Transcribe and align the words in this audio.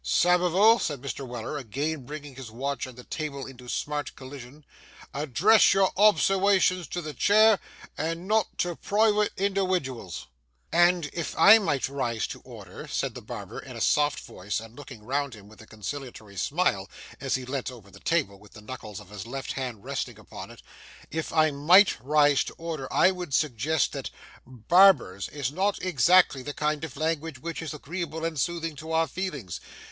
'Samivel!' 0.03 0.79
said 0.79 0.99
Mr. 0.99 1.27
Weller, 1.27 1.59
again 1.59 2.07
bringing 2.07 2.33
his 2.33 2.49
watch 2.49 2.87
and 2.87 2.97
the 2.97 3.03
table 3.03 3.45
into 3.45 3.69
smart 3.69 4.15
collision, 4.15 4.65
'address 5.13 5.75
your 5.75 5.91
obserwations 5.95 6.87
to 6.87 7.03
the 7.03 7.13
cheer, 7.13 7.59
sir, 7.59 7.59
and 7.99 8.27
not 8.27 8.47
to 8.57 8.75
priwate 8.75 9.29
indiwiduals!' 9.37 10.25
[Picture: 10.25 10.25
A 10.25 10.79
Rival 10.79 10.93
Club] 10.95 10.95
'And 11.03 11.09
if 11.13 11.37
I 11.37 11.59
might 11.59 11.87
rise 11.87 12.25
to 12.25 12.39
order,' 12.39 12.87
said 12.87 13.13
the 13.13 13.21
barber 13.21 13.59
in 13.59 13.77
a 13.77 13.79
soft 13.79 14.21
voice, 14.21 14.59
and 14.59 14.75
looking 14.75 15.03
round 15.03 15.35
him 15.35 15.47
with 15.47 15.61
a 15.61 15.67
conciliatory 15.67 16.35
smile 16.35 16.89
as 17.19 17.35
he 17.35 17.45
leant 17.45 17.69
over 17.69 17.91
the 17.91 17.99
table, 17.99 18.39
with 18.39 18.53
the 18.53 18.61
knuckles 18.61 18.99
of 18.99 19.09
his 19.11 19.27
left 19.27 19.51
hand 19.53 19.83
resting 19.83 20.17
upon 20.17 20.49
it,—'if 20.49 21.31
I 21.31 21.51
might 21.51 22.03
rise 22.03 22.43
to 22.45 22.53
order, 22.57 22.91
I 22.91 23.11
would 23.11 23.35
suggest 23.35 23.91
that 23.91 24.09
"barbers" 24.47 25.29
is 25.29 25.51
not 25.51 25.79
exactly 25.83 26.41
the 26.41 26.55
kind 26.55 26.83
of 26.83 26.97
language 26.97 27.37
which 27.37 27.61
is 27.61 27.71
agreeable 27.71 28.25
and 28.25 28.39
soothing 28.39 28.75
to 28.77 28.93
our 28.93 29.07
feelings. 29.07 29.61